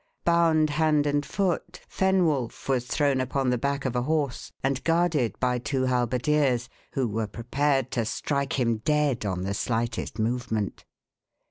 [0.25, 5.39] Bound hand and foot, Fenwolf was thrown upon the back of a horse, and guarded
[5.39, 10.85] by two halberdiers, who were prepared to strike him dead on the slightest movement.